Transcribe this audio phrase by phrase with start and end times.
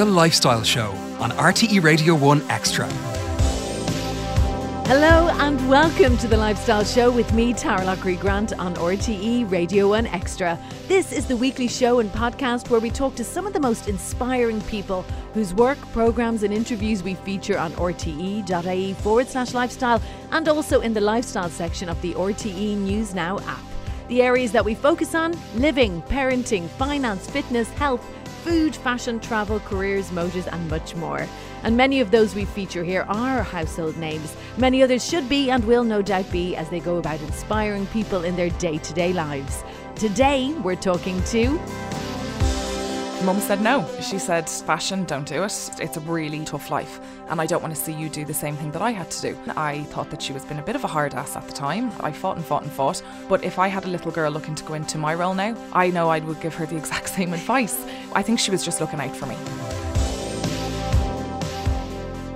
[0.00, 2.86] The Lifestyle Show on RTE Radio 1 Extra.
[4.86, 10.06] Hello and welcome to the Lifestyle Show with me, Taragh Loughrey-Grant, on RTE Radio 1
[10.06, 10.58] Extra.
[10.88, 13.90] This is the weekly show and podcast where we talk to some of the most
[13.90, 15.02] inspiring people
[15.34, 20.00] whose work, programmes, and interviews we feature on rte.ie forward slash lifestyle
[20.32, 23.60] and also in the lifestyle section of the RTE News Now app.
[24.08, 28.02] The areas that we focus on living, parenting, finance, fitness, health,
[28.40, 31.26] food, fashion, travel, careers, motors, and much more.
[31.62, 34.34] And many of those we feature here are household names.
[34.56, 38.24] Many others should be and will no doubt be as they go about inspiring people
[38.24, 39.62] in their day to day lives.
[39.94, 41.89] Today, we're talking to.
[43.24, 43.86] Mum said no.
[44.00, 45.70] She said, Fashion, don't do it.
[45.78, 48.56] It's a really tough life, and I don't want to see you do the same
[48.56, 49.38] thing that I had to do.
[49.56, 51.92] I thought that she was being a bit of a hard ass at the time.
[52.00, 53.02] I fought and fought and fought.
[53.28, 55.90] But if I had a little girl looking to go into my role now, I
[55.90, 57.84] know I would give her the exact same advice.
[58.14, 59.36] I think she was just looking out for me.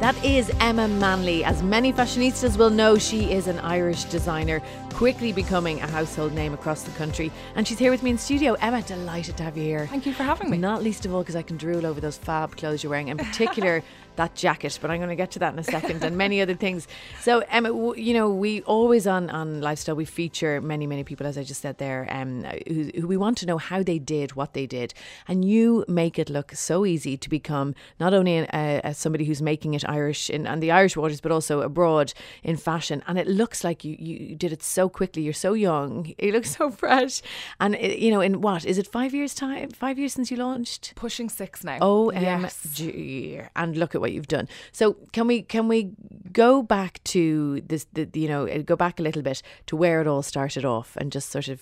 [0.04, 1.44] That is Emma Manley.
[1.44, 4.60] As many fashionistas will know, she is an Irish designer,
[4.92, 7.32] quickly becoming a household name across the country.
[7.54, 8.52] And she's here with me in studio.
[8.60, 9.86] Emma, delighted to have you here.
[9.86, 10.58] Thank you for having me.
[10.58, 13.16] Not least of all because I can drool over those fab clothes you're wearing, in
[13.16, 13.82] particular
[14.16, 16.54] that jacket, but I'm going to get to that in a second and many other
[16.54, 16.86] things.
[17.20, 21.26] So, Emma, w- you know, we always on, on Lifestyle, we feature many, many people,
[21.26, 24.34] as I just said there, um, who, who we want to know how they did
[24.34, 24.94] what they did.
[25.28, 28.46] And you make it look so easy to become not only
[28.92, 32.12] somebody who's making it Irish in and the Irish waters, but also abroad
[32.42, 33.02] in fashion.
[33.06, 35.22] And it looks like you, you did it so quickly.
[35.22, 36.12] You're so young.
[36.24, 37.20] You look so fresh.
[37.60, 38.64] And, it, you know, in what?
[38.64, 39.68] Is it five years' time?
[39.70, 40.94] Five years since you launched?
[40.96, 41.78] Pushing six now.
[41.80, 42.22] OMG.
[42.22, 43.48] Yes.
[43.54, 44.46] And look at what you've done.
[44.72, 45.90] So can we can we
[46.32, 47.86] go back to this?
[47.94, 51.14] The, you know, go back a little bit to where it all started off, and
[51.14, 51.58] just sort of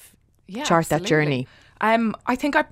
[0.46, 1.04] yeah, chart absolutely.
[1.04, 1.42] that journey.
[1.80, 2.64] Um, I think I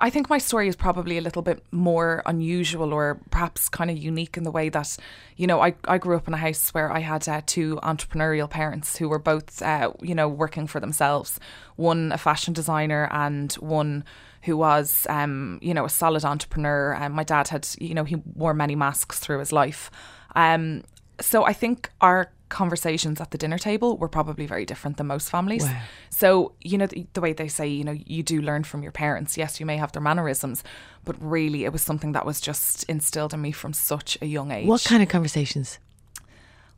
[0.00, 3.96] I think my story is probably a little bit more unusual or perhaps kind of
[3.98, 4.96] unique in the way that,
[5.36, 8.48] you know, I, I grew up in a house where I had uh, two entrepreneurial
[8.48, 11.38] parents who were both, uh, you know, working for themselves.
[11.76, 14.04] One a fashion designer and one
[14.42, 16.94] who was, um, you know, a solid entrepreneur.
[16.94, 19.90] And my dad had, you know, he wore many masks through his life.
[20.34, 20.82] Um,
[21.20, 25.30] so I think our conversations at the dinner table were probably very different than most
[25.30, 25.62] families.
[25.62, 25.80] Wow.
[26.10, 28.92] So, you know, the, the, way they say, you know, you do learn from your
[28.92, 29.38] parents.
[29.38, 30.62] Yes, you may have their mannerisms,
[31.04, 34.50] but really it was something that was just instilled in me from such a young
[34.50, 34.66] age.
[34.66, 35.78] What kind of conversations?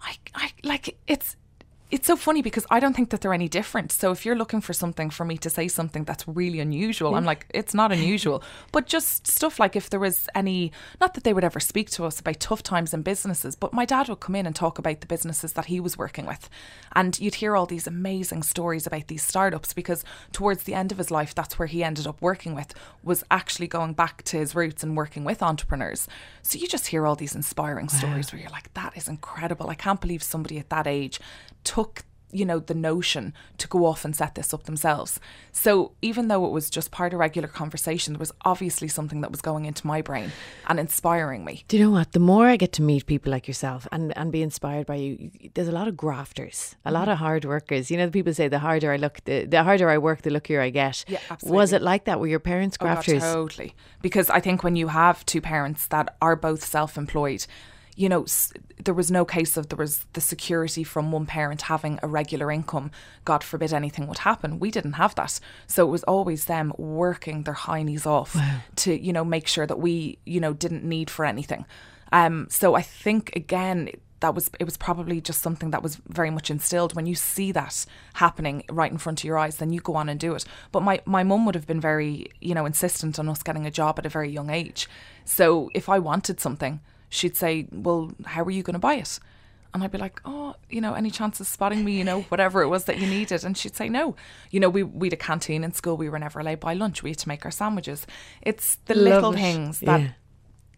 [0.00, 1.36] I, I like it's
[1.90, 3.92] it's so funny because I don't think that they're any different.
[3.92, 7.24] So if you're looking for something for me to say something that's really unusual, I'm
[7.24, 7.26] mm.
[7.26, 8.42] like, it's not unusual.
[8.72, 12.04] but just stuff like if there was any, not that they would ever speak to
[12.04, 15.02] us about tough times in businesses, but my dad would come in and talk about
[15.02, 16.48] the businesses that he was working with.
[16.96, 20.98] And you'd hear all these amazing stories about these startups because towards the end of
[20.98, 24.54] his life, that's where he ended up working with, was actually going back to his
[24.54, 26.08] roots and working with entrepreneurs.
[26.42, 27.98] So you just hear all these inspiring wow.
[27.98, 29.68] stories where you're like, that is incredible.
[29.68, 31.20] I can't believe somebody at that age
[31.74, 32.04] took
[32.40, 35.20] you know the notion to go off and set this up themselves.
[35.52, 39.30] So even though it was just part of regular conversation there was obviously something that
[39.30, 40.32] was going into my brain
[40.68, 41.64] and inspiring me.
[41.68, 42.10] Do you know what?
[42.10, 45.30] The more i get to meet people like yourself and and be inspired by you
[45.54, 47.90] there's a lot of grafters a lot of hard workers.
[47.90, 50.30] You know the people say the harder i look the, the harder i work the
[50.36, 50.96] luckier i get.
[51.06, 51.56] Yeah absolutely.
[51.58, 53.70] was it like that were your parents grafters oh God, totally.
[54.06, 57.46] Because i think when you have two parents that are both self-employed
[57.96, 58.26] you know,
[58.84, 62.50] there was no case of there was the security from one parent having a regular
[62.50, 62.90] income.
[63.24, 64.58] God forbid anything would happen.
[64.58, 65.38] We didn't have that.
[65.66, 68.60] So it was always them working their heinies off wow.
[68.76, 71.66] to, you know, make sure that we, you know, didn't need for anything.
[72.12, 73.90] Um, so I think, again,
[74.20, 77.52] that was it was probably just something that was very much instilled when you see
[77.52, 77.84] that
[78.14, 80.82] happening right in front of your eyes then you go on and do it but
[80.82, 83.98] my my mum would have been very you know insistent on us getting a job
[83.98, 84.88] at a very young age
[85.26, 86.80] so if i wanted something
[87.14, 89.18] she'd say, Well, how are you going to buy it?
[89.74, 92.62] And I'd be like, oh, you know, any chance of spotting me, you know, whatever
[92.62, 93.42] it was that you needed.
[93.42, 94.14] And she'd say, no.
[94.52, 95.96] You know, we, we had a canteen in school.
[95.96, 97.02] We were never allowed by lunch.
[97.02, 98.06] We had to make our sandwiches.
[98.40, 99.38] It's the Love little it.
[99.38, 100.08] things that yeah.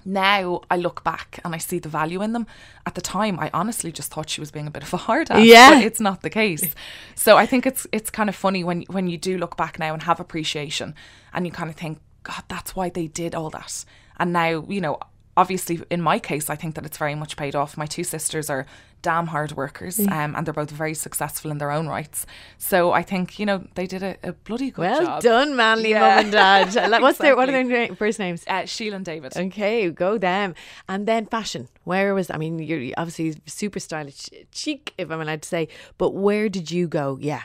[0.07, 2.47] now I look back and I see the value in them.
[2.87, 5.31] At the time, I honestly just thought she was being a bit of a hard
[5.31, 5.45] ass.
[5.45, 5.75] Yeah.
[5.75, 6.75] But it's not the case.
[7.17, 9.93] So I think it's it's kind of funny when, when you do look back now
[9.93, 10.95] and have appreciation
[11.35, 13.85] and you kind of think, God, that's why they did all that.
[14.19, 15.01] And now, you know,
[15.37, 17.77] obviously, in my case, I think that it's very much paid off.
[17.77, 18.67] My two sisters are
[19.03, 20.11] damn hard workers, mm.
[20.11, 22.27] um, and they're both very successful in their own rights.
[22.59, 25.03] So I think you know they did a, a bloody good job.
[25.03, 25.23] well job.
[25.23, 26.01] done, Manley yeah.
[26.01, 26.65] mum and dad.
[26.67, 27.27] What's exactly.
[27.27, 28.45] their what are their first names?
[28.47, 29.37] Uh, Sheila and David.
[29.37, 30.55] Okay, go them.
[30.89, 31.69] And then fashion.
[31.85, 32.59] Where was I mean?
[32.59, 35.69] You're obviously super stylish, chic, if I'm allowed to say.
[35.99, 37.19] But where did you go?
[37.21, 37.43] Yeah.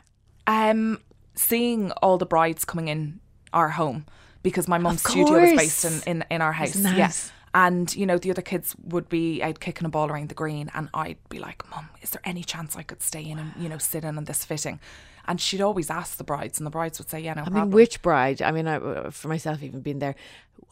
[0.47, 0.99] Um,
[1.35, 3.19] seeing all the brides coming in
[3.53, 4.05] our home
[4.43, 6.75] because my mum's studio was based in, in, in our house.
[6.75, 6.97] Nice.
[6.97, 7.31] Yes.
[7.53, 10.71] And, you know, the other kids would be out kicking a ball around the green,
[10.73, 13.67] and I'd be like, Mum, is there any chance I could stay in and, you
[13.67, 14.79] know, sit in on this fitting?
[15.27, 17.63] And she'd always ask the brides, and the brides would say, Yeah, no I problem.
[17.69, 18.41] mean, which bride?
[18.41, 20.15] I mean, I, for myself, even being there,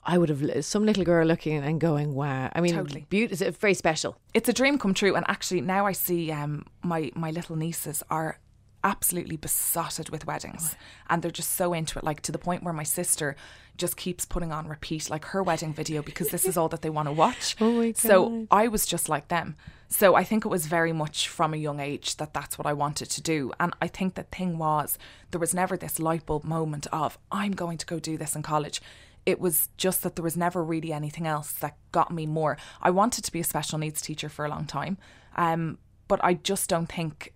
[0.06, 3.06] I would have some little girl looking and going, "Wow!" I mean, Totally.
[3.10, 4.18] beauty, it's very special.
[4.34, 5.16] it's a dream come true.
[5.16, 8.40] And actually, now I see um, my my little nieces are
[8.84, 10.76] absolutely besotted with weddings,
[11.10, 12.06] and they're just so into it.
[12.06, 13.36] Like to the point where my sister
[13.80, 16.90] just keeps putting on repeat like her wedding video because this is all that they
[16.90, 17.56] want to watch.
[17.62, 19.56] Oh So I was just like them.
[19.88, 22.74] So I think it was very much from a young age that that's what I
[22.74, 23.52] wanted to do.
[23.60, 25.00] And I think the thing was
[25.32, 28.44] there was never this light bulb moment of I'm going to go do this in
[28.44, 28.82] college.
[29.26, 32.58] It was just that there was never really anything else that got me more.
[32.82, 34.98] I wanted to be a special needs teacher for a long time,
[35.36, 37.34] um, but I just don't think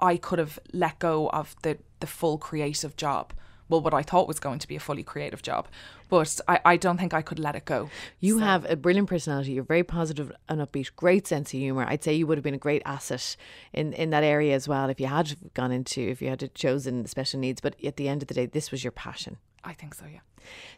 [0.00, 3.32] I could have let go of the the full creative job.
[3.68, 5.68] Well, what I thought was going to be a fully creative job,
[6.08, 7.88] but I, I don't think I could let it go.
[8.18, 9.52] You have a brilliant personality.
[9.52, 10.90] You're very positive and upbeat.
[10.96, 11.86] Great sense of humor.
[11.88, 13.36] I'd say you would have been a great asset
[13.72, 17.06] in in that area as well if you had gone into if you had chosen
[17.06, 17.60] special needs.
[17.60, 19.36] But at the end of the day, this was your passion.
[19.62, 20.20] I think so, yeah.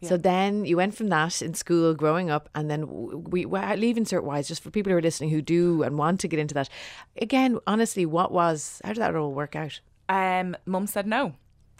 [0.03, 2.89] So then you went from that in school, growing up, and then
[3.31, 6.21] we, we leaving cert wise, just for people who are listening who do and want
[6.21, 6.69] to get into that.
[7.17, 9.81] Again, honestly, what was how did that all work out?
[10.09, 11.35] Um, Mum said no.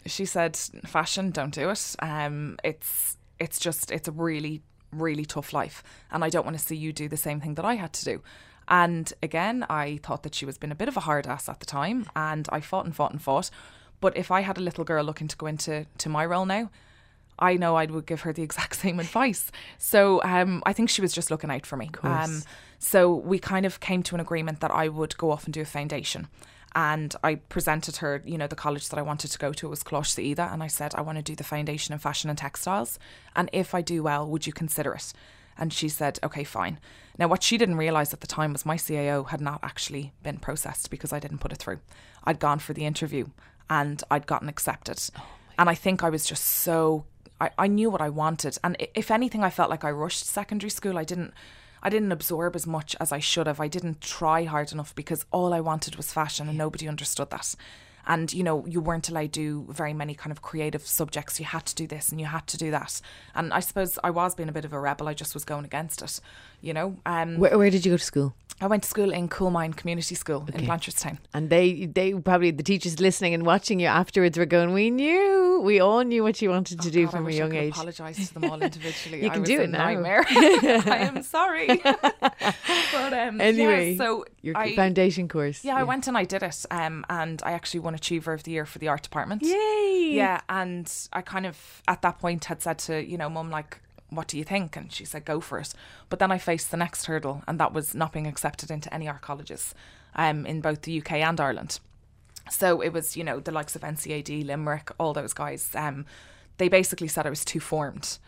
[0.07, 0.57] She said,
[0.87, 1.97] "Fashion, don't do it.
[1.99, 4.63] Um, it's it's just it's a really
[4.93, 7.65] really tough life, and I don't want to see you do the same thing that
[7.65, 8.23] I had to do."
[8.69, 11.61] And again, I thought that she was being a bit of a hard ass at
[11.61, 13.51] the time, and I fought and fought and fought.
[14.01, 16.71] But if I had a little girl looking to go into to my role now,
[17.43, 19.51] I know I would give her the exact same advice.
[19.79, 21.91] So um, I think she was just looking out for me.
[22.03, 22.43] Um,
[22.79, 25.61] so we kind of came to an agreement that I would go off and do
[25.61, 26.29] a foundation.
[26.75, 29.83] And I presented her, you know, the college that I wanted to go to was
[29.83, 30.53] Coláiste Íde.
[30.53, 32.99] And I said, I want to do the foundation in fashion and textiles.
[33.37, 35.13] And if I do well, would you consider it?
[35.59, 36.79] And she said, okay, fine.
[37.19, 40.39] Now, what she didn't realise at the time was my CAO had not actually been
[40.39, 41.81] processed because I didn't put it through.
[42.25, 43.27] I'd gone for the interview
[43.69, 44.99] and I'd gotten accepted.
[45.59, 47.05] and I think I was just so,
[47.43, 48.57] I, I knew what I wanted.
[48.63, 50.97] And if anything, I felt like I rushed secondary school.
[50.97, 51.35] I didn't.
[51.85, 53.59] I didn't absorb as much as I should have.
[53.59, 57.57] I didn't try hard enough because all I wanted was fashion and nobody understood that.
[58.07, 61.41] And you know, you weren't allowed to do very many kind of creative subjects.
[61.41, 63.01] You had to do this and you had to do that.
[63.35, 65.09] And I suppose I was being a bit of a rebel.
[65.09, 66.21] I just was going against it.
[66.61, 68.33] You know, um, Where, where did you go to school?
[68.63, 71.19] I went to school in Coolmine Community School in Blanchardstown.
[71.35, 75.61] And they, they probably the teachers listening and watching you afterwards were going, "We knew,
[75.65, 78.29] we all knew what you wanted to do God, I from a young age." Apologise
[78.29, 79.23] to them all individually.
[79.23, 79.87] You I can was do a it now.
[79.87, 80.25] Nightmare.
[80.29, 81.67] I am sorry.
[81.83, 85.65] but um, Anyway, yeah, so your I, foundation course.
[85.65, 86.65] yeah, I went and I did it.
[86.71, 89.43] Um, and I actually won Achiever of the Year for the art department.
[89.43, 90.13] Yay!
[90.13, 93.81] Yeah, and I kind of at that point had said to you know mum like.
[94.15, 94.77] What do you think?
[94.77, 95.75] And she said, "Go for it."
[96.09, 99.09] But then I faced the next hurdle, and that was not being accepted into any
[99.09, 99.75] art colleges,
[100.15, 101.81] um, in both the UK and Ireland.
[102.51, 105.71] So it was, you know, the likes of NCAD, Limerick, all those guys.
[105.75, 106.07] Um,
[106.59, 108.19] they basically said I was too formed,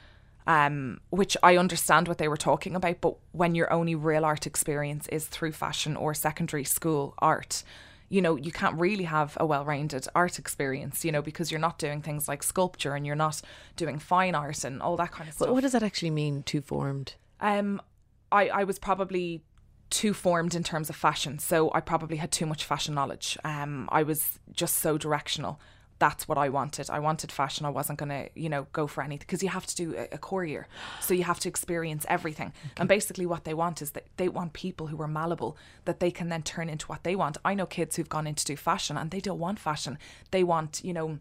[0.47, 3.01] um, which I understand what they were talking about.
[3.01, 7.65] But when your only real art experience is through fashion or secondary school art,
[8.09, 11.61] you know, you can't really have a well rounded art experience, you know, because you're
[11.61, 13.41] not doing things like sculpture and you're not
[13.77, 15.49] doing fine art and all that kind of stuff.
[15.49, 16.43] But what does that actually mean?
[16.43, 17.15] Too formed.
[17.41, 17.81] Um,
[18.31, 19.43] I, I was probably
[19.91, 23.39] too formed in terms of fashion, so I probably had too much fashion knowledge.
[23.45, 25.61] Um, I was just so directional.
[25.99, 26.91] That's what I wanted.
[26.91, 27.67] I wanted fashion.
[27.67, 30.19] I wasn't gonna, you know, go for anything because you have to do a, a
[30.19, 30.67] core year,
[31.01, 32.53] so you have to experience everything.
[32.77, 36.11] And basically, what they want is that they want people who are malleable that they
[36.11, 37.37] can then turn into what they want.
[37.45, 39.99] I know kids who've gone in to do fashion and they don't want fashion.
[40.31, 41.19] They want, you know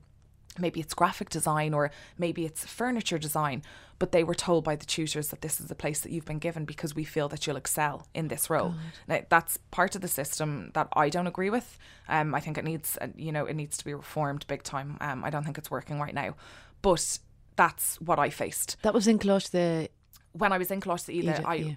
[0.60, 3.62] maybe it's graphic design or maybe it's furniture design
[4.00, 6.40] but they were told by the tutors that this is the place that you've been
[6.40, 8.74] given because we feel that you'll excel in this role
[9.08, 11.78] now, that's part of the system that i don't agree with
[12.10, 14.98] um, i think it needs uh, you know it needs to be reformed big time
[15.02, 16.36] um, i don't think it's working right now
[16.82, 17.20] but
[17.56, 19.50] that's what i faced That was in Clush.
[19.50, 19.90] The
[20.34, 21.74] when i was in Colossus Yeah, I yeah.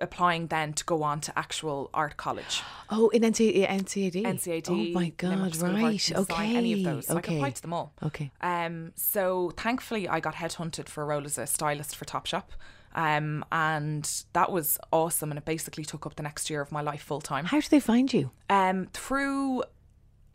[0.00, 3.66] Applying then to go on to actual art college oh in NCAD.
[3.68, 4.22] NCAD.
[4.24, 5.54] NCAD, Oh my God!
[5.54, 5.98] School of Art Right.
[5.98, 6.56] Design, Okay.
[6.56, 7.08] any of those.
[7.08, 7.36] Like, I Okay.
[7.36, 7.92] applied to them all.
[8.02, 8.30] Okay.
[8.40, 12.44] Um, so thankfully, I got headhunted for a role as a stylist for Topshop.
[12.94, 15.30] Um, and that was awesome.
[15.30, 17.44] And it basically took up the next year of my life full time.
[17.46, 18.30] How did they find you?
[18.48, 19.64] Um, through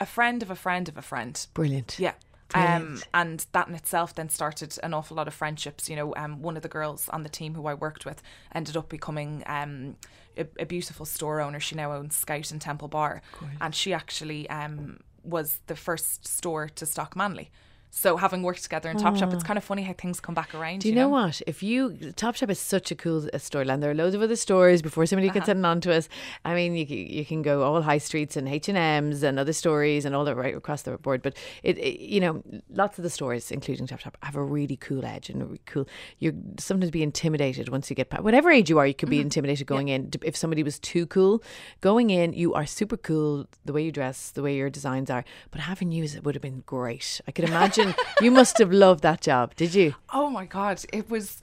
[0.00, 1.44] a friend of a friend of a friend.
[1.54, 1.96] Brilliant.
[1.98, 2.14] Yeah.
[2.54, 5.88] Um, and that in itself then started an awful lot of friendships.
[5.88, 8.22] You know, um, one of the girls on the team who I worked with
[8.54, 9.96] ended up becoming um,
[10.36, 11.60] a, a beautiful store owner.
[11.60, 13.22] She now owns Scout and Temple Bar,
[13.60, 17.50] and she actually um, was the first store to stock Manley.
[17.94, 20.80] So having worked together in Topshop, it's kind of funny how things come back around.
[20.80, 21.42] Do you, know, what?
[21.46, 23.82] If you Topshop is such a cool uh, storyline.
[23.82, 25.58] There are loads of other stores before somebody gets Uh-huh.
[25.60, 26.08] it on to us.
[26.42, 29.52] I mean, you you can go all high streets and H and M's and other
[29.52, 31.20] stories and all that right across the board.
[31.20, 35.04] But it, it you know, lots of the stores, including Topshop, have a really cool
[35.04, 35.86] edge and a really cool.
[36.18, 38.86] You sometimes be intimidated once you get past whatever age you are.
[38.86, 39.18] You could Mm-hmm.
[39.18, 40.08] be intimidated going in.
[40.22, 41.42] If somebody was too cool,
[41.82, 43.46] going in, you are super cool.
[43.66, 45.24] The way you dress, the way your designs are.
[45.50, 47.20] But having you, it would have been great.
[47.28, 47.81] I could imagine
[48.20, 49.54] you must have loved that job.
[49.56, 49.94] Did you?
[50.12, 51.40] Oh my god, it was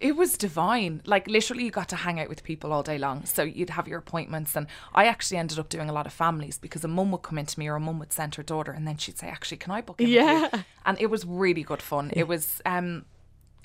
[0.00, 1.02] it was divine.
[1.04, 3.26] Like literally you got to hang out with people all day long.
[3.26, 6.56] So you'd have your appointments and I actually ended up doing a lot of families
[6.56, 8.86] because a mum would come into me or a mum would send her daughter and
[8.88, 10.48] then she'd say, Actually, can I book in with Yeah.
[10.54, 10.64] you?
[10.86, 12.10] And it was really good fun.
[12.14, 13.04] It was um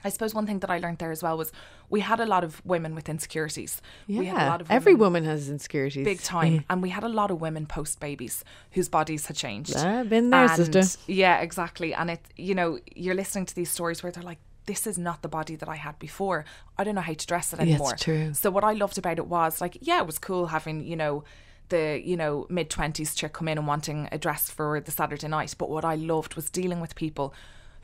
[0.03, 1.51] I suppose one thing that I learned there as well was
[1.89, 3.81] we had a lot of women with insecurities.
[4.07, 6.05] We had a Yeah, lot of every woman has insecurities.
[6.05, 6.63] big time.
[6.69, 9.75] And we had a lot of women post babies whose bodies had changed.
[9.77, 11.01] Ah, been there, And- sister.
[11.11, 11.93] Yeah, exactly.
[11.93, 15.21] And it, you know, you're listening to these stories where they're like, this is not
[15.21, 16.43] the body that I had before.
[16.77, 17.95] I don't know how to dress it Yeah, anymore.
[17.97, 18.33] true.
[18.33, 21.23] So what I loved about it was like, yeah, it was cool having, you know,
[21.69, 25.27] the, you know, mid twenties chick come in and wanting a dress for the Saturday
[25.27, 25.53] night.
[25.57, 27.33] But what I loved was dealing with people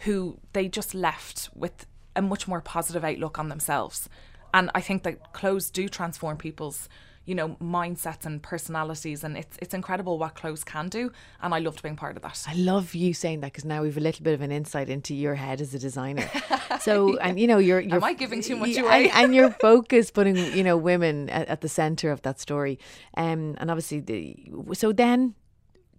[0.06, 4.10] who they just left with a much more positive outlook on themselves.
[4.54, 6.90] And I think that clothes do transform people's,
[7.26, 11.60] you know, mindsets and personalities and it's it's incredible what clothes can do and I
[11.60, 12.44] loved being part of that.
[12.48, 15.16] I love you saying that because now we've a little bit of an insight into
[15.16, 16.30] your head as a designer.
[16.80, 19.10] So, and you know, you're, you're Am I giving too much away?
[19.10, 22.80] And, and your focus putting, you know, women at, at the center of that story.
[23.16, 25.36] Um, and obviously, the so then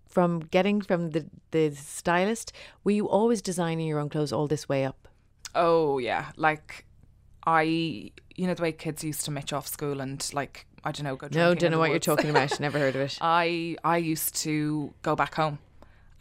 [0.09, 2.53] from getting from the the stylist,
[2.85, 5.09] were you always designing your own clothes all this way up?
[5.55, 6.85] Oh yeah, like
[7.47, 11.05] I, you know, the way kids used to mitch off school and like I don't
[11.05, 11.29] know, go.
[11.31, 12.59] No, don't know what you're talking about.
[12.59, 13.19] Never heard of it.
[13.21, 15.59] I I used to go back home,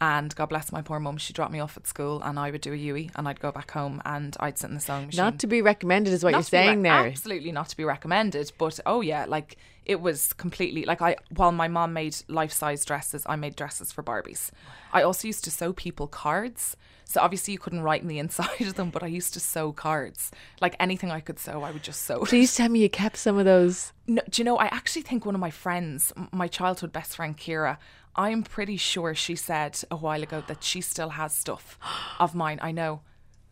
[0.00, 1.16] and God bless my poor mum.
[1.16, 3.50] She dropped me off at school, and I would do a UE, and I'd go
[3.50, 5.24] back home, and I'd sit in the sewing machine.
[5.24, 7.06] Not to be recommended is what Not you're to be rec- saying there.
[7.06, 8.52] Absolutely not to be recommended.
[8.58, 11.16] But oh yeah, like it was completely like I.
[11.34, 14.50] While my mom made life size dresses, I made dresses for Barbies.
[14.92, 16.76] I also used to sew people cards.
[17.04, 19.72] So obviously you couldn't write in the inside of them, but I used to sew
[19.72, 20.30] cards.
[20.60, 22.20] Like anything I could sew, I would just sew.
[22.20, 23.92] Please tell me you kept some of those.
[24.06, 24.56] No, do you know?
[24.56, 27.78] I actually think one of my friends, my childhood best friend Kira,
[28.14, 31.78] I'm pretty sure she said a while ago that she still has stuff
[32.18, 32.58] of mine.
[32.62, 33.00] I know.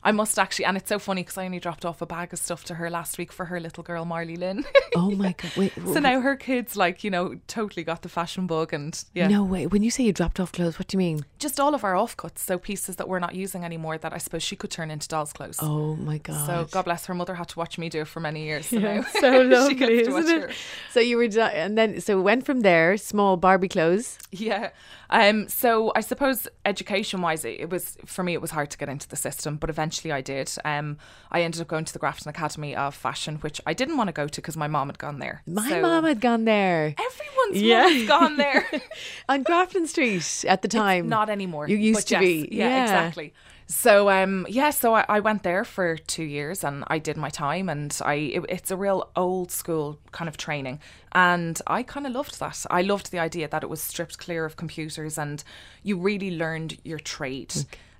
[0.02, 2.38] I must actually, and it's so funny because I only dropped off a bag of
[2.38, 4.64] stuff to her last week for her little girl Marley Lynn.
[4.96, 5.52] Oh my god!
[5.56, 9.28] Wait, so now her kids, like you know, totally got the fashion bug, and yeah,
[9.28, 9.68] no way.
[9.68, 11.24] When you say you dropped off clothes, what do you mean?
[11.38, 14.42] just all of our offcuts, so pieces that we're not using anymore that I suppose
[14.42, 15.58] she could turn into doll's clothes.
[15.62, 16.44] Oh my god!
[16.46, 18.66] So God bless her mother had to watch me do it for many years.
[18.66, 20.48] So now so lovely, she gets to watch isn't her.
[20.48, 20.54] it?
[20.90, 24.18] So you were, di- and then so went from there, small Barbie clothes.
[24.32, 24.70] Yeah.
[25.10, 25.48] Um.
[25.48, 28.32] So I suppose education wise, it, it was for me.
[28.34, 30.50] It was hard to get into the system, but eventually I did.
[30.64, 30.98] Um.
[31.30, 34.12] I ended up going to the Grafton Academy of Fashion, which I didn't want to
[34.12, 35.42] go to because my mom had gone there.
[35.46, 37.82] My So mom had gone there Everyone's Yeah.
[37.84, 38.66] mom's gone there.
[39.28, 41.08] on Grafton Street at the time.
[41.08, 41.68] Not anymore.
[41.68, 42.48] You used to yes, be.
[42.50, 43.32] Yeah, exactly.
[43.66, 47.30] So um yeah, so I, I went there for two years and I did my
[47.30, 50.80] time and I it, it's a real old school kind of training
[51.12, 52.66] and I kind of loved that.
[52.68, 55.42] I loved the idea that it was stripped clear of computers and
[55.82, 57.54] you really learned your trade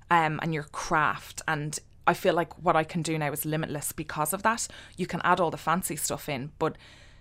[0.09, 3.91] um and your craft and I feel like what I can do now is limitless
[3.91, 4.67] because of that.
[4.97, 6.75] You can add all the fancy stuff in, but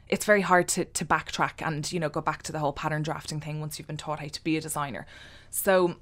[0.08, 3.02] it's very hard to, to backtrack and you know go back to the whole pattern
[3.02, 5.06] drafting thing once you've been taught how to be a designer.
[5.50, 5.96] So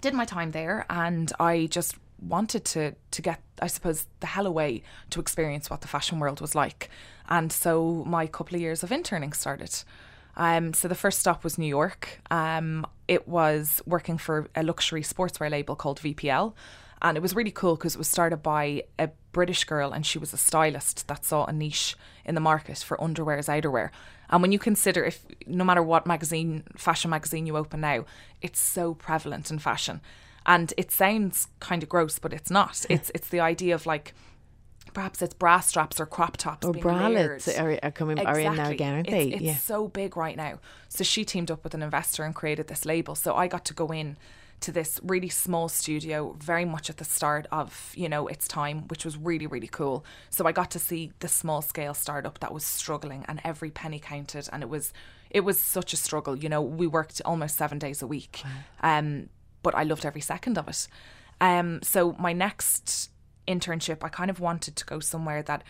[0.00, 4.46] did my time there and I just wanted to to get I suppose the hell
[4.46, 6.90] away to experience what the fashion world was like.
[7.28, 9.82] And so my couple of years of interning started.
[10.40, 12.18] Um, so the first stop was New York.
[12.30, 16.54] Um, it was working for a luxury sportswear label called VPL.
[17.02, 20.18] And it was really cool because it was started by a British girl and she
[20.18, 21.94] was a stylist that saw a niche
[22.24, 23.90] in the market for underwear as outerwear.
[24.30, 28.06] And when you consider if no matter what magazine, fashion magazine you open now,
[28.40, 30.00] it's so prevalent in fashion.
[30.46, 32.86] And it sounds kind of gross, but it's not.
[32.90, 34.14] It's it's the idea of like
[34.92, 38.70] perhaps it's bra straps or crop tops Or bralettes are, are coming are in now
[38.70, 39.28] again, aren't it's, they?
[39.28, 39.56] It's yeah.
[39.56, 40.60] so big right now.
[40.88, 43.14] So she teamed up with an investor and created this label.
[43.14, 44.16] So I got to go in
[44.60, 48.86] to this really small studio, very much at the start of you know its time,
[48.88, 50.04] which was really really cool.
[50.28, 53.98] So I got to see the small scale startup that was struggling, and every penny
[53.98, 54.92] counted, and it was
[55.30, 56.36] it was such a struggle.
[56.36, 58.42] You know, we worked almost seven days a week,
[58.82, 59.28] um,
[59.62, 60.88] but I loved every second of it.
[61.40, 63.10] Um, so my next
[63.46, 65.62] internship, I kind of wanted to go somewhere that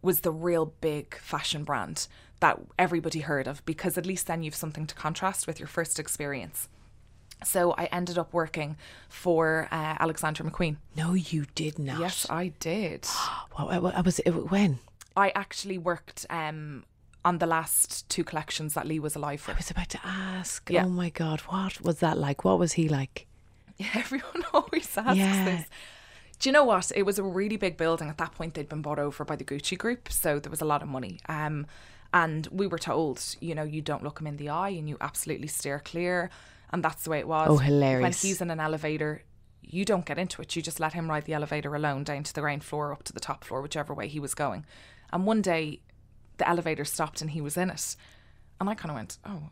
[0.00, 2.08] was the real big fashion brand
[2.40, 5.98] that everybody heard of because at least then you've something to contrast with your first
[5.98, 6.68] experience.
[7.44, 8.76] So I ended up working
[9.08, 10.76] for uh, Alexander McQueen.
[10.96, 12.00] No, you did not.
[12.00, 13.06] Yes, I did.
[13.52, 14.30] What, what, what was it?
[14.30, 14.78] When?
[15.14, 16.84] I actually worked um,
[17.24, 19.52] on the last two collections that Lee was alive for.
[19.52, 20.68] I was about to ask.
[20.70, 20.86] Yeah.
[20.86, 22.44] Oh my God, what was that like?
[22.44, 23.26] What was he like?
[23.94, 25.44] Everyone always asks Yeah.
[25.44, 25.66] this.
[26.42, 26.90] Do you know what?
[26.96, 28.08] It was a really big building.
[28.08, 30.64] At that point, they'd been bought over by the Gucci group, so there was a
[30.64, 31.20] lot of money.
[31.28, 31.68] Um,
[32.12, 34.96] and we were told, you know, you don't look him in the eye and you
[35.00, 36.30] absolutely steer clear.
[36.72, 37.46] And that's the way it was.
[37.48, 38.02] Oh, hilarious.
[38.02, 39.22] When he's in an elevator,
[39.62, 40.56] you don't get into it.
[40.56, 43.12] You just let him ride the elevator alone down to the ground floor, up to
[43.12, 44.66] the top floor, whichever way he was going.
[45.12, 45.78] And one day,
[46.38, 47.94] the elevator stopped and he was in it.
[48.60, 49.50] And I kind of went, oh,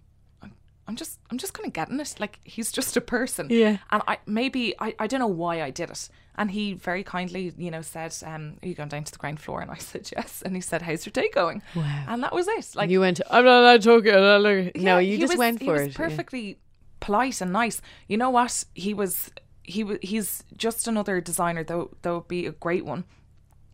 [0.90, 2.14] I'm- just, I'm just kind of getting it.
[2.18, 3.46] Like he's just a person.
[3.50, 3.78] Yeah.
[3.90, 6.08] And I maybe I, I don't know why I did it.
[6.36, 9.40] And he very kindly, you know, said, um, "Are you going down to the ground
[9.40, 12.04] floor?" And I said, "Yes." And he said, "How's your day going?" Wow.
[12.08, 12.74] And that was it.
[12.74, 14.06] Like you went, I'm not allowed to talk.
[14.12, 15.88] uh, look." yeah, no, you just was- went for it.
[15.92, 15.96] yeah.
[15.96, 16.58] Perfectly
[17.00, 17.80] polite and nice.
[18.08, 18.64] You know what?
[18.74, 19.30] He was.
[19.62, 19.98] He was.
[20.02, 21.90] He's just another designer, though.
[22.02, 23.04] Though be a great one.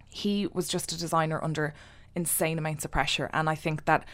[0.08, 1.72] He was just a designer under
[2.14, 4.04] insane amounts of pressure, and I think that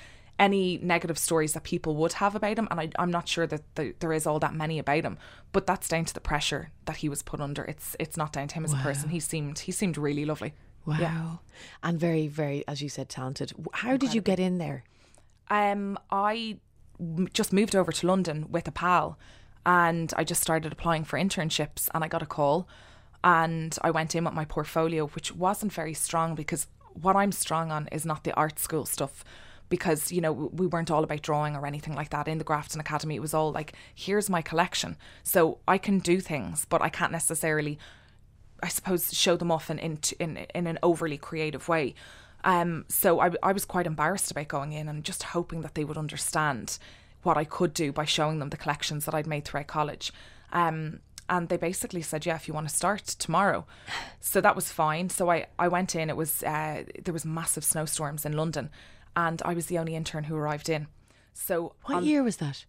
[0.42, 3.62] any negative stories that people would have about him, and I, I'm not sure that
[3.76, 5.16] the, there is all that many about him,
[5.52, 7.62] but that's down to the pressure that he was put under.
[7.62, 9.10] It's it's not down to him as a person.
[9.10, 10.54] He seemed he seemed really lovely.
[10.84, 10.96] Wow.
[10.98, 11.36] Yeah.
[11.84, 13.52] And very, very, as you said, talented.
[13.72, 14.82] How did you get in there?
[15.48, 16.58] Um, I
[17.32, 19.16] just moved over to London with a pal,
[19.64, 22.66] and I just started applying for internships, and I got a call,
[23.22, 26.66] and I went in with my portfolio, which wasn't very strong because
[27.00, 29.24] what I'm strong on is not the art school stuff.
[29.72, 32.78] Because you know we weren't all about drawing or anything like that in the Grafton
[32.78, 33.16] Academy.
[33.16, 37.10] It was all like, here's my collection, so I can do things, but I can't
[37.10, 37.78] necessarily
[38.62, 41.94] I suppose show them off in in in, in an overly creative way.
[42.44, 45.84] Um, so I, I was quite embarrassed about going in and just hoping that they
[45.84, 46.78] would understand
[47.22, 50.12] what I could do by showing them the collections that I'd made throughout college.
[50.52, 53.64] Um, and they basically said, "Yeah, if you want to start tomorrow,"
[54.20, 55.08] so that was fine.
[55.08, 56.10] So I, I went in.
[56.10, 58.70] It was uh, there was massive snowstorms in London,
[59.16, 60.86] and I was the only intern who arrived in.
[61.34, 62.64] So What on- year was that?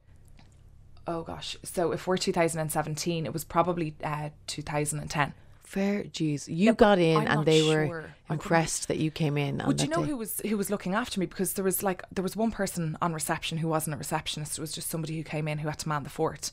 [1.06, 1.58] Oh gosh.
[1.64, 5.34] So if we're 2017, it was probably uh, 2010.
[5.64, 6.48] Fair, jeez.
[6.48, 7.88] You got in I'm and they sure.
[7.88, 9.62] were impressed that you came in.
[9.66, 10.10] Would you know day.
[10.10, 11.26] who was who was looking after me?
[11.26, 14.58] Because there was like there was one person on reception who wasn't a receptionist.
[14.58, 16.52] It was just somebody who came in who had to man the fort.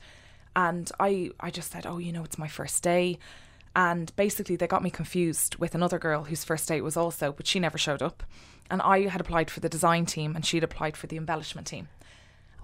[0.57, 3.19] And I I just said, oh, you know, it's my first day.
[3.75, 7.47] And basically, they got me confused with another girl whose first date was also, but
[7.47, 8.23] she never showed up.
[8.69, 11.89] And I had applied for the design team, and she'd applied for the embellishment team.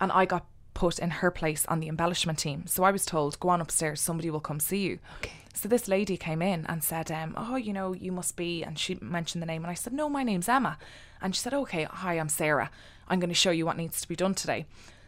[0.01, 2.67] And I got put in her place on the embellishment team.
[2.67, 4.99] So I was told, go on upstairs, somebody will come see you.
[5.19, 5.33] Okay.
[5.55, 8.79] So this lady came in and said, um, "Oh, you know, you must be," and
[8.79, 10.77] she mentioned the name, and I said, "No, my name's Emma,"
[11.23, 12.71] and she said, "Okay, hi, I'm Sarah.
[13.09, 14.67] I'm going to show you what needs to be done today."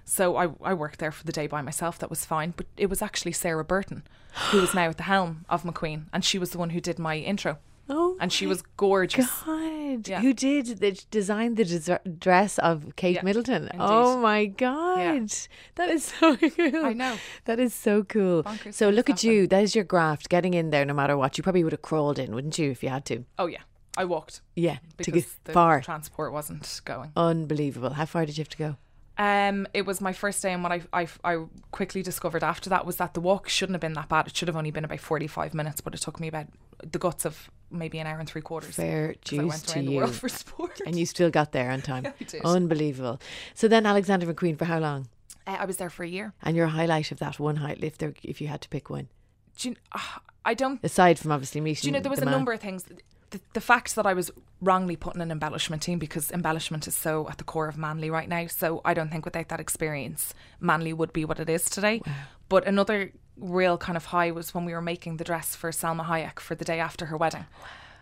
[0.09, 1.99] So I, I worked there for the day by myself.
[1.99, 4.03] That was fine, but it was actually Sarah Burton,
[4.51, 6.99] who was now at the helm of McQueen, and she was the one who did
[6.99, 7.59] my intro,
[7.91, 9.29] Oh, and she was gorgeous.
[9.45, 10.21] God, Yeah.
[10.21, 13.65] who did the designed the des- dress of Kate Yeah, Middleton?
[13.65, 13.77] indeed.
[13.81, 15.31] Oh my God,
[15.77, 16.85] that is so cool.
[16.87, 17.17] I know.
[17.47, 18.45] that is so cool.
[18.45, 19.47] Bonkers so look at you.
[19.47, 20.29] That is your graft.
[20.31, 21.37] Getting in there, no matter what.
[21.39, 23.25] You probably would have crawled in, wouldn't you, if you had to?
[23.39, 23.63] Oh yeah,
[23.97, 25.81] I walked Yeah, to because get the far.
[25.81, 27.13] transport wasn't going.
[27.17, 27.91] Unbelievable.
[27.91, 28.77] How far did you have to go?
[29.19, 32.87] Um, it was my first day, and what I, I, I quickly discovered after that
[32.87, 34.29] was that the walk shouldn't have been that bad.
[34.29, 36.47] It should have only been about 45 minutes, but it took me about
[36.85, 38.77] the guts of maybe an hour and three quarters.
[38.77, 39.97] Fair 'cause I juice went to the you.
[39.99, 40.81] world for sport.
[40.87, 42.07] And you still got there on time.
[42.27, 42.43] Did.
[42.45, 43.21] Unbelievable.
[43.55, 45.09] So then Alexander McQueen for how long?
[45.47, 46.33] Uh, I was there for a year.
[46.43, 49.09] And your highlight of that one height if there if you had to pick one.
[49.57, 49.99] Do you, uh,
[50.45, 50.79] I don't.
[50.85, 52.33] Aside from obviously meeting Do you know there was the a man.
[52.35, 52.85] number of things.
[53.31, 56.97] The, the fact that I was wrongly put in an embellishment team because embellishment is
[56.97, 58.47] so at the core of Manley right now.
[58.47, 62.01] So I don't think without that experience, Manley would be what it is today.
[62.49, 66.07] But another real kind of high was when we were making the dress for Salma
[66.07, 67.47] Hayek for the day after her wedding.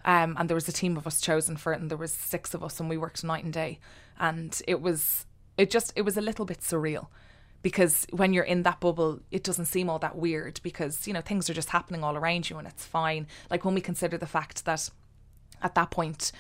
[0.05, 2.55] Um, and there was a team of us chosen for it, and there was six
[2.55, 3.81] of us, and we worked night and day.
[4.21, 5.27] And it was,
[5.59, 7.09] it just, it was a little bit surreal
[7.63, 11.21] because when you're in that bubble, it doesn't seem all that weird because, you know,
[11.21, 13.27] things are just happening all around you and it's fine.
[13.51, 14.89] Like when we consider the fact that
[15.63, 16.33] at that point,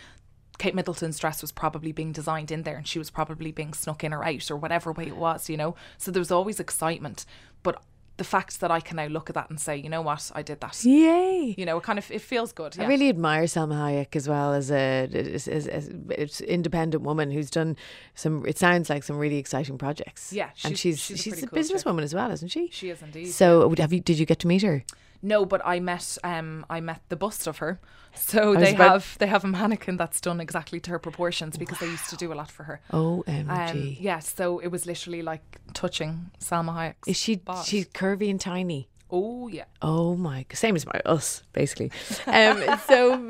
[0.59, 4.05] Kate Middleton's dress was probably being designed in there and she was probably being snuck
[4.05, 5.74] in or out or whatever way it was, you know?
[5.98, 7.26] So there was always excitement.
[7.62, 7.83] But
[8.16, 10.40] the fact that I can now look at that and say, you know what, I
[10.40, 10.83] did that.
[10.85, 11.55] Yay.
[11.59, 12.74] You know, it kind of, it feels good.
[12.76, 12.85] Yeah.
[12.85, 17.50] I really admire Salma Hayek as well as a as, as, as, independent woman who's
[17.50, 17.76] done
[18.14, 18.46] some.
[18.46, 20.33] It sounds like some really exciting projects.
[20.33, 22.70] Yeah, and she's- she's she's a she's, a cool businesswoman as well, isn't she?
[22.72, 23.26] She is indeed.
[23.26, 24.00] So have you?
[24.00, 24.85] Did you get to meet her?
[25.22, 27.79] No, but I met um I met the bust of her.
[28.18, 31.79] So they about- have they have a mannequin that's done exactly to her proportions because
[31.81, 32.81] they used to do a lot for her.
[32.90, 33.70] OMG.
[33.70, 36.94] Um, yeah, so it was literally like touching Salma Hayek.
[37.07, 38.88] Is she she's curvy and tiny?
[39.11, 39.64] Oh yeah.
[39.83, 40.46] Oh my!
[40.55, 41.90] Same as my us, basically.
[42.26, 43.20] Um, so,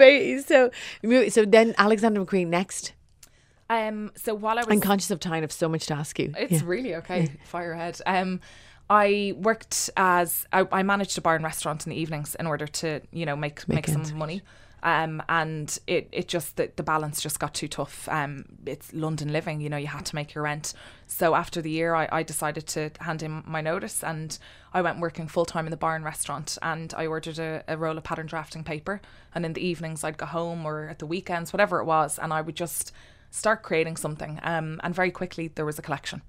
[0.46, 0.70] so,
[1.30, 2.92] so then Alexander McQueen next.
[3.68, 4.12] Um.
[4.16, 5.32] So while I was I'm conscious of time.
[5.34, 6.32] I have so much to ask you.
[6.38, 6.60] It's Yeah.
[6.64, 7.28] really okay.
[7.44, 8.00] Fire ahead.
[8.06, 8.40] Um,
[8.88, 12.66] I worked as I, I managed a bar and restaurant in the evenings in order
[12.66, 14.42] to you know make make, ends some money.
[14.82, 18.08] Um, and it it just the, the balance just got too tough.
[18.08, 20.74] Um, it's London living, you know, you had to make your rent.
[21.08, 24.38] So after the year, I, I decided to hand in my notice, and
[24.72, 26.56] I went working full time in the bar and restaurant.
[26.62, 29.00] And I ordered a, a roll of pattern drafting paper,
[29.34, 32.32] and in the evenings I'd go home or at the weekends, whatever it was, and
[32.32, 32.92] I would just
[33.32, 34.38] start creating something.
[34.44, 36.22] Um, and very quickly there was a collection.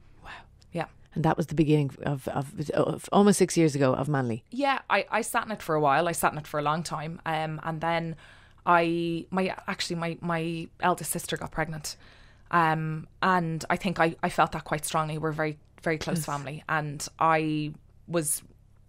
[1.18, 4.44] And that was the beginning of, of, of almost six years ago of Manley.
[4.52, 6.08] Yeah, I, I sat in it for a while.
[6.08, 7.20] I sat in it for a long time.
[7.26, 8.16] Um, and then
[8.68, 11.96] I my actually my my eldest sister got pregnant.
[12.52, 15.18] Um, and I think I, I felt that quite strongly.
[15.18, 17.74] We're very very close family, and I
[18.08, 18.44] was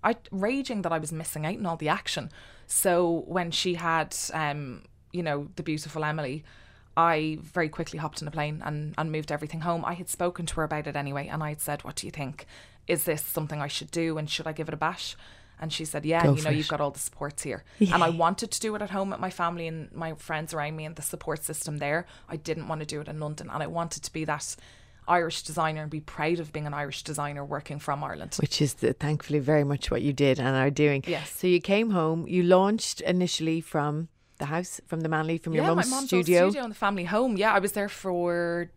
[0.05, 2.31] I raging that I was missing out on all the action.
[2.67, 6.45] So when she had um, you know, the beautiful Emily,
[6.99, 9.85] I very quickly hopped on a plane and, and moved everything home.
[9.85, 12.11] I had spoken to her about it anyway, and I had said, What do you
[12.11, 12.45] think?
[12.89, 14.19] Is this something I should do?
[14.19, 15.17] And should I give it a bash?
[15.61, 17.63] And she said, Yeah, Go you know, for you've got all the supports here.
[17.79, 20.75] And I wanted to do it at home with my family and my friends around
[20.75, 22.05] me and the support system there.
[22.29, 24.57] I didn't want to do it in London, and I wanted to be that
[25.07, 28.35] Irish designer and be proud of being an Irish designer working from Ireland.
[28.41, 31.05] Which is the, thankfully very much what you did and are doing.
[31.07, 31.31] Yes.
[31.31, 32.27] So you came home.
[32.27, 34.09] You launched initially from
[34.39, 36.49] the house, from the Manley, from your yeah, mum's studio.
[36.49, 37.37] studio in the family home.
[37.37, 38.71] Yeah, I was there for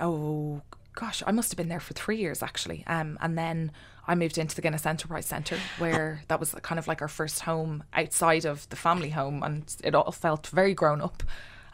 [0.00, 0.62] oh
[0.94, 2.84] gosh, I must have been there for three years actually.
[2.86, 3.72] Um, and then
[4.06, 7.40] I moved into the Guinness Enterprise Centre, where that was kind of like our first
[7.40, 11.22] home outside of the family home, and it all felt very grown up.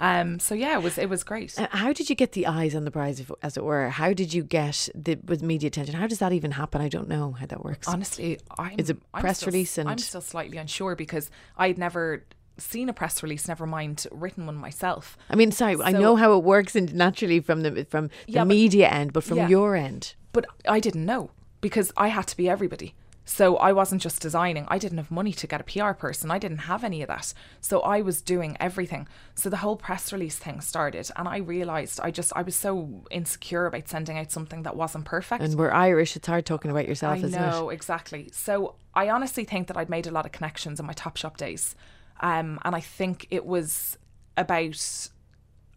[0.00, 1.58] Um, so yeah, it was it was great.
[1.58, 3.88] Uh, How did you get the eyes on the prize, if- as it were?
[3.88, 5.96] How did you get the with media attention?
[5.96, 6.80] How does that even happen?
[6.80, 7.88] I don't know how that works.
[7.88, 12.24] Honestly, I'm, It's a press still- release and- I'm still slightly unsure because I'd never
[12.58, 15.16] seen a press release, never mind written one myself.
[15.30, 18.40] I mean, sorry, I know how it works and naturally from the from the Yeah,
[18.44, 19.48] but- media end, but from Yeah.
[19.48, 22.94] your end, But I didn't know because I had to be everybody.
[23.24, 24.64] So I wasn't just designing.
[24.68, 26.30] I didn't have money to get a PR person.
[26.30, 27.34] I didn't have any of that.
[27.60, 29.06] So I was doing everything.
[29.34, 33.04] So the whole press release thing started and I realized I just I was so
[33.10, 35.42] insecure about sending out something that wasn't perfect.
[35.42, 36.16] and we're Irish.
[36.16, 37.74] It's hard talking about yourself, I isn't know it?
[37.74, 38.30] exactly.
[38.32, 41.36] So I honestly think that I'd made a lot of connections in my Top Shop
[41.36, 41.74] days,
[42.20, 43.98] um, and I think it was
[44.36, 45.08] about,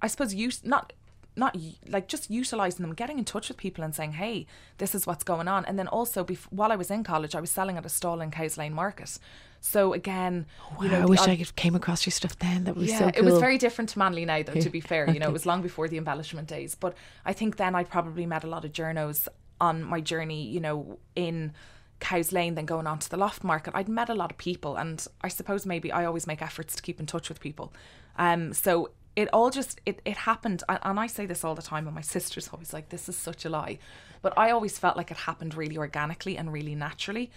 [0.02, 0.94] I suppose, use not
[1.36, 1.56] not
[1.88, 4.46] like just utilizing them, getting in touch with people and saying, "Hey,
[4.80, 7.42] this is what's going on." And then also, bef- while I was in college, I
[7.42, 9.18] was selling at a stall in Cows Lane Market.
[9.62, 10.48] So again,
[10.82, 12.66] you know, I wish odd- I came across your stuff then.
[12.66, 13.14] That was yeah, so cool.
[13.16, 14.60] it was very different to Manley now, though.
[14.60, 16.76] To be fair, you know, it was long before the embellishment days.
[16.76, 19.28] But I think then I probably met a lot of journos
[19.62, 20.48] on my journey.
[20.48, 21.54] You know, in
[22.02, 23.74] Cows Lane, then going on to the Loft Market.
[23.74, 26.82] I'd met a lot of people, and I suppose maybe I always make efforts to
[26.82, 27.72] keep in touch with people.
[28.18, 31.86] Um, so it all just it it happened, and, I say this all the time,
[31.88, 33.78] and my sister's always like, "This is such a lie,"
[34.22, 37.32] but I always felt like it happened really organically and really naturally.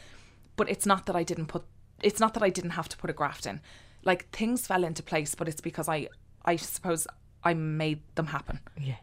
[0.56, 1.64] But it's not that I didn't put
[2.02, 3.60] it's not that I didn't have to put a graft in.
[4.04, 6.08] Like things fell into place, but it's because I
[6.44, 7.06] I suppose
[7.42, 8.60] I made them happen.
[8.80, 8.96] yeah.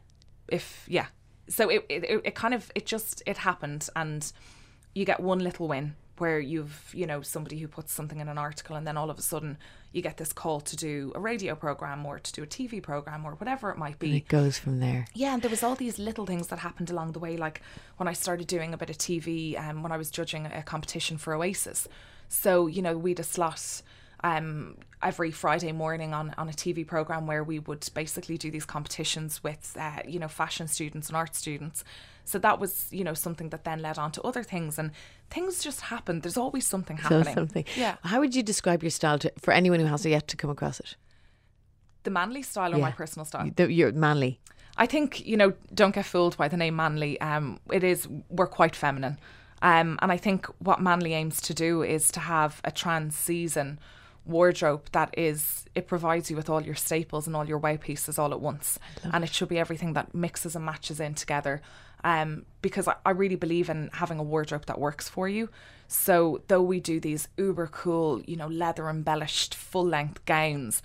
[0.47, 1.07] If yeah.
[1.47, 4.31] So it, it it kind of it just it happened and
[4.93, 8.37] you get one little win where you've, you know, somebody who puts something in an
[8.37, 9.57] article and then all of a sudden
[9.91, 13.25] you get this call to do a radio program or to do a TV program
[13.25, 14.17] or whatever it might be.
[14.17, 15.07] It goes from there.
[15.15, 17.61] Yeah, and there was all these little things that happened along the way, like
[17.97, 21.17] when I started doing a bit of TV, um, when I was judging a competition
[21.17, 21.87] for Oasis.
[22.29, 23.81] So you know, we'd a slot
[24.23, 28.65] um, every Friday morning on on a TV program where we would basically do these
[28.65, 31.83] competitions with uh, you know fashion students and art students.
[32.25, 34.91] So that was you know something that then led on to other things, and
[35.29, 36.21] things just happened.
[36.23, 37.33] There's always something So happening.
[37.35, 37.65] something.
[37.75, 40.49] Yeah, How would you describe your style to, for anyone who has yet to come
[40.51, 40.95] across it?
[42.03, 42.85] the Manley style or Yeah.
[42.85, 43.49] my personal style.
[43.55, 44.39] The, you're Manley.
[44.77, 47.19] I think you know, don't get fooled by the name Manley.
[47.21, 49.19] Um, it is we're quite feminine,
[49.61, 53.79] um, and I think what Manley aims to do is to have a trans season
[54.25, 58.17] wardrobe that is it provides you with all your staples and all your wow pieces
[58.19, 58.79] all at once,
[59.13, 61.61] and it should be everything that mixes and matches in together.
[62.03, 65.49] Um, because I, I really believe in having a wardrobe that works for you.
[65.87, 70.81] So though we do these uber cool, you know, leather embellished full length gowns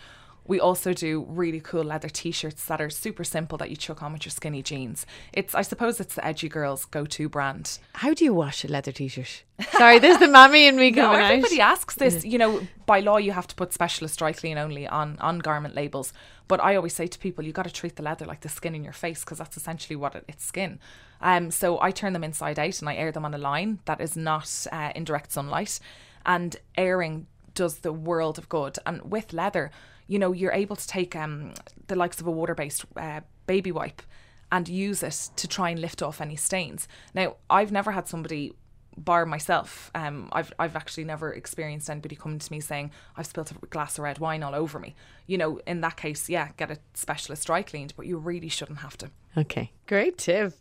[0.46, 4.12] We also do really cool leather t-shirts that are super simple that you chuck on
[4.12, 5.06] with your skinny jeans.
[5.32, 7.78] It's I suppose it's the edgy girls go-to brand.
[7.94, 9.42] How do you wash a leather t-shirt?
[9.72, 11.72] Sorry, there's the mammy and me No, coming everybody out.
[11.72, 12.24] asks this.
[12.24, 15.74] You know, by law, you have to put specialist dry clean only on on garment
[15.74, 16.12] labels.
[16.48, 18.74] But I always say to people, you got to treat the leather like the skin
[18.74, 20.78] in your face because that's essentially what it, it's skin.
[21.20, 24.00] Um, so I turn them inside out and I air them on a line that
[24.00, 25.80] is not uh, in direct sunlight,
[26.24, 28.78] and airing does the world of good.
[28.86, 29.70] And with leather,
[30.06, 31.52] you know, you're able to take um
[31.86, 34.02] the likes of a water based uh, baby wipe
[34.50, 36.86] and use it to try and lift off any stains.
[37.14, 38.54] Now, I've never had somebody
[38.96, 43.50] bar myself, um, I've I've actually never experienced anybody coming to me saying I've spilt
[43.50, 44.94] a glass of red wine all over me.
[45.26, 48.78] You know, in that case, yeah, get a specialist dry cleaned, but you really shouldn't
[48.78, 49.10] have to.
[49.36, 50.54] Okay, great tip.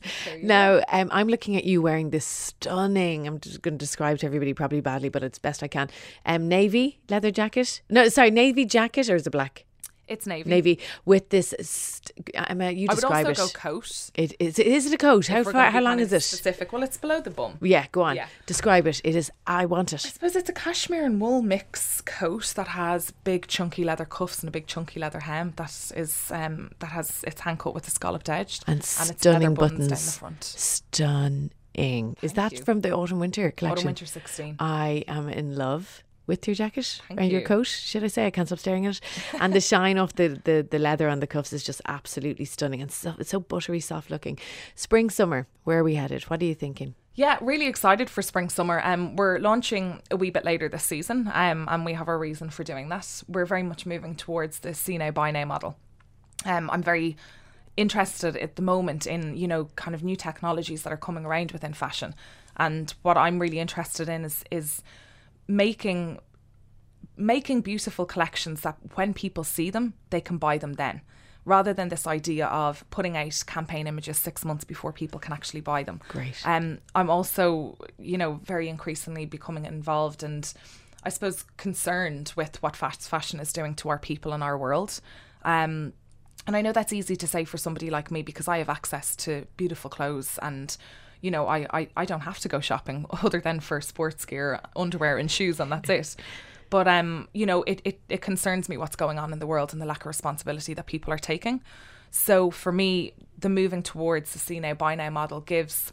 [0.44, 3.26] Now, um, I'm looking at you wearing this stunning.
[3.26, 5.90] I'm just going to describe to everybody probably badly, but it's best I can.
[6.26, 7.82] Um, navy leather jacket.
[7.90, 9.66] No, sorry, navy jacket or is it black?
[10.08, 10.50] It's navy.
[10.50, 11.54] Navy with this.
[11.62, 13.38] St- Emma, you I would also it.
[13.38, 14.12] go coat.
[14.16, 14.60] It is.
[14.60, 15.28] Is it a coat?
[15.28, 15.72] How far?
[15.72, 16.22] How long is it?
[16.22, 16.72] Specific.
[16.72, 17.58] Well, it's below the bum.
[17.62, 18.16] Yeah, go on.
[18.16, 18.28] Yeah.
[18.46, 19.02] Describe it.
[19.04, 19.32] It is.
[19.48, 20.06] I want it.
[20.06, 24.40] I suppose it's a cashmere and wool mix coat that has big chunky leather cuffs
[24.42, 27.88] and a big chunky leather hem that is um that has its hand cut with
[27.88, 29.90] a scalloped edge And it's leather stunning buttons buttons.
[29.90, 30.44] down the front.
[30.44, 32.16] Stunning.
[32.22, 32.60] Is that you.
[32.64, 33.80] from the autumn winter collection?
[33.80, 34.56] Autumn winter sixteen.
[34.60, 37.68] I am in love with your jacket Thank and your coat.
[37.68, 38.26] Should I say?
[38.26, 39.02] I can't stop staring at it.
[39.40, 42.82] And the shine off the, the, the leather on the cuffs is just absolutely stunning
[42.82, 44.40] and so, it's so buttery, soft looking.
[44.76, 46.24] Spring, summer, where are we headed?
[46.24, 46.96] What are you thinking?
[47.16, 48.82] Yeah, really excited for spring summer.
[48.84, 52.50] Um, we're launching a wee bit later this season, um, and we have a reason
[52.50, 53.24] for doing that.
[53.30, 55.78] We're very much moving towards the see now buy now model.
[56.44, 57.16] Um, I'm very
[57.78, 61.54] interested at the moment in you know kind of new technologies that are coming around
[61.54, 62.16] within fashion,
[62.58, 64.84] and what I'm really interested in is is
[65.48, 66.20] making
[67.18, 71.02] making beautiful collections that when people see them, they can buy them then.
[71.46, 75.62] Rather than this idea of putting out campaign images six months before people can actually
[75.62, 76.02] buy them.
[76.10, 76.36] Great.
[76.44, 80.52] Um, I'm also, you know, very increasingly becoming involved and
[81.04, 85.00] I suppose concerned with what fast fashion is doing to our people and our world.
[85.44, 85.94] Um,
[86.48, 89.16] and I know that's easy to say for somebody like me because I have access
[89.18, 90.76] to beautiful clothes and
[91.26, 94.62] you know, I, I, I don't have to go shopping other than for sports gear,
[94.76, 96.16] underwear and shoes and that's it.
[96.70, 99.74] But um, you know, it, it, it concerns me what's going on in the world
[99.74, 101.62] and the lack of responsibility that people are taking.
[102.12, 105.92] So for me, the moving towards the see now buy now model gives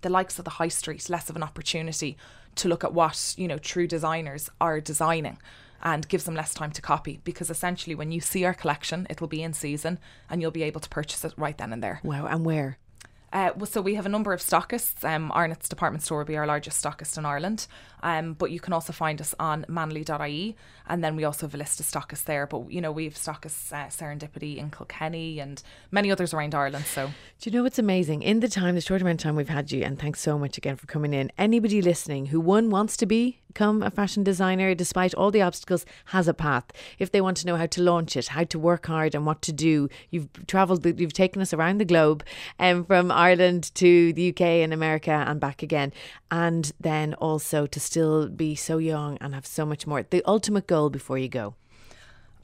[0.00, 2.16] the likes of the high street less of an opportunity
[2.54, 5.38] to look at what you know true designers are designing
[5.82, 9.28] and gives them less time to copy because essentially when you see our collection it'll
[9.28, 12.26] be in season and you'll be able to purchase it right then and there Wow.
[12.26, 12.78] And where?
[13.32, 15.04] Uh, well, so we have a number of stockists.
[15.04, 17.66] Um, Arnott's department store will be our largest stockist in Ireland,
[18.02, 20.56] um, but you can also find us on manley.ie,
[20.86, 22.46] and then we also have a list of stockists there.
[22.46, 26.84] But you know, we have stockists uh, Serendipity in Kilkenny and many others around Ireland.
[26.86, 28.22] So Do you know what's amazing?
[28.22, 30.58] In the time, the short amount of time we've had you, and thanks so much
[30.58, 31.30] again for coming in.
[31.38, 35.84] Anybody listening who one wants to be become a fashion designer, despite all the obstacles,
[36.06, 36.66] has a path.
[36.98, 39.42] If they want to know how to launch it, how to work hard, and what
[39.42, 42.24] to do, you've travelled, you've taken us around the globe,
[42.60, 45.92] um, from Ireland to the UK and America and back again,
[46.30, 50.02] and then also to still be so young and have so much more.
[50.02, 51.54] The ultimate goal before you go.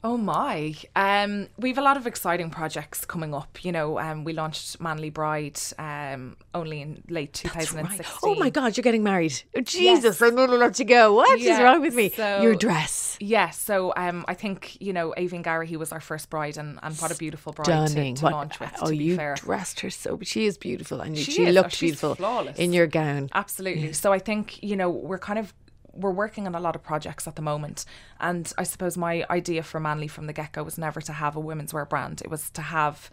[0.07, 0.75] Oh my.
[0.95, 3.65] Um, we've a lot of exciting projects coming up.
[3.65, 8.05] You know, um, we launched Manley Bride um, only in late 2016.
[8.21, 9.33] Oh my God, you're getting married.
[9.57, 11.15] Oh, Jesus, I nearly let you go.
[11.15, 12.09] What is Yeah, wrong with me?
[12.11, 13.17] so- Your dress.
[13.19, 16.95] Yeah, so um, I think, you know, Aoibhinn Garrihy was our first bride and, and
[16.97, 18.13] what a beautiful bride to, Stunning.
[18.15, 19.33] to What- launch with, oh, to be you fair.
[19.33, 20.19] dressed her so.
[20.21, 21.49] She is beautiful, and She she, is.
[21.49, 22.59] Oh, looked she's beautiful flawless.
[22.59, 23.29] in your gown.
[23.33, 23.93] Absolutely.
[23.93, 25.51] So I think, you know, we're kind of
[25.95, 27.85] we're working on a lot of projects at the moment.
[28.19, 31.35] And I suppose my idea for Manley from the get go was never to have
[31.35, 32.21] a women's wear brand.
[32.21, 33.09] It was to have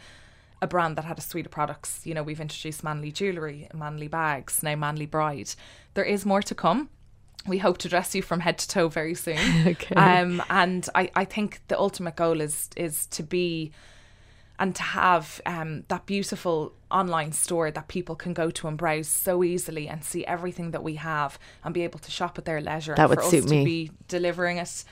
[0.61, 2.07] a brand that had a suite of products.
[2.07, 5.55] You know, we've introduced Manley jewellery, Manley bags, now Manley Bride.
[5.95, 6.89] There is more to come.
[7.47, 9.39] We hope to dress you from head to toe very soon.
[9.67, 9.95] Okay.
[9.97, 13.73] Um, and I, I think the ultimate goal is is to be
[14.59, 19.09] and to have um, that beautiful online store that people can go to and browse
[19.09, 22.61] so easily and see everything that we have and be able to shop at their
[22.61, 22.95] leisure.
[22.95, 23.59] That would for suit us me.
[23.61, 24.85] to be delivering it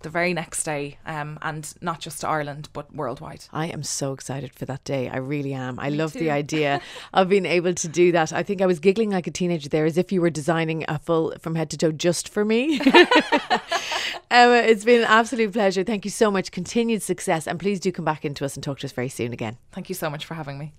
[0.00, 3.44] the very next day, um, and not just to Ireland but worldwide.
[3.52, 5.08] I am so excited for that day.
[5.08, 5.78] I really am.
[5.78, 6.80] I love the idea
[7.12, 8.32] of being able to do that.
[8.32, 10.98] I think I was giggling like a teenager there, as if you were designing a
[10.98, 12.80] full from head to toe just for me.
[14.30, 15.84] Emma, it's been an absolute pleasure.
[15.84, 16.50] Thank you so much.
[16.50, 19.32] Continued success, and please do come back into us and talk to us very soon
[19.32, 19.56] again.
[19.72, 20.72] Thank you so much for having me.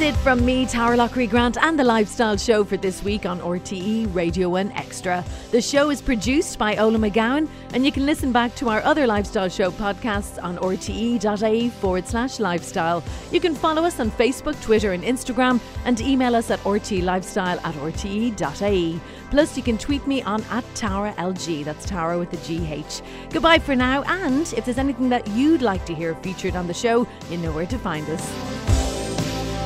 [0.00, 4.48] It from me, Taragh Loughrey-Grant, and the Lifestyle Show for this week on RTE Radio
[4.48, 5.22] 1 Extra.
[5.50, 9.06] The show is produced by Ola McGowan, and you can listen back to our other
[9.06, 13.04] Lifestyle Show podcasts on rte.ie forward slash lifestyle.
[13.30, 17.74] You can follow us on Facebook, Twitter, and Instagram, and email us at rtlifestyle at
[17.74, 19.00] rte.ie.
[19.30, 21.64] Plus, you can tweet me on at Tara LG.
[21.64, 23.02] That's Tara with a GH.
[23.32, 26.74] Goodbye for now, and if there's anything that you'd like to hear featured on the
[26.74, 28.59] show, you know where to find us.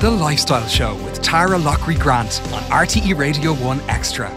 [0.05, 4.29] The Lifestyle Show with Taragh Loughrey-Grant on RTE Radio 1 Extra.